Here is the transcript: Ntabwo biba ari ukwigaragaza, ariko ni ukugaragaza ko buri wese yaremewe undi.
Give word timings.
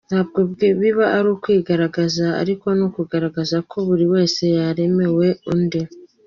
Ntabwo 0.09 0.39
biba 0.81 1.05
ari 1.17 1.27
ukwigaragaza, 1.35 2.25
ariko 2.41 2.65
ni 2.77 2.83
ukugaragaza 2.87 3.57
ko 3.69 3.77
buri 3.87 4.05
wese 4.13 4.41
yaremewe 4.57 5.27
undi. 5.53 5.81